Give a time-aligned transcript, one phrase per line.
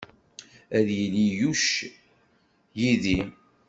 [0.77, 1.65] Ad yili Yuc
[2.79, 3.19] yid-i.